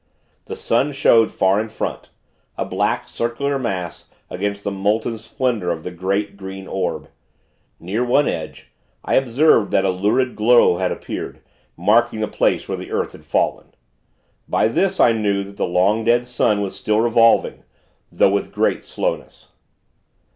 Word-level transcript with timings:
The 0.45 0.55
sun 0.55 0.93
showed 0.93 1.29
far 1.31 1.61
in 1.61 1.69
front 1.69 2.09
a 2.57 2.65
black, 2.65 3.07
circular 3.07 3.59
mass, 3.59 4.09
against 4.31 4.63
the 4.63 4.71
molten 4.71 5.19
splendor 5.19 5.69
of 5.69 5.83
the 5.83 5.91
great, 5.91 6.37
Green 6.37 6.65
Orb. 6.65 7.07
Near 7.79 8.03
one 8.03 8.27
edge, 8.27 8.71
I 9.05 9.13
observed 9.13 9.69
that 9.69 9.85
a 9.85 9.91
lurid 9.91 10.35
glow 10.35 10.77
had 10.79 10.91
appeared, 10.91 11.39
marking 11.77 12.19
the 12.19 12.27
place 12.27 12.67
where 12.67 12.79
the 12.79 12.89
earth 12.91 13.11
had 13.11 13.25
fallen. 13.25 13.75
By 14.49 14.69
this, 14.69 14.99
I 14.99 15.11
knew 15.11 15.43
that 15.43 15.57
the 15.57 15.67
long 15.67 16.03
dead 16.03 16.25
sun 16.25 16.61
was 16.61 16.75
still 16.75 16.99
revolving, 16.99 17.63
though 18.11 18.31
with 18.31 18.51
great 18.51 18.83
slowness. 18.83 19.49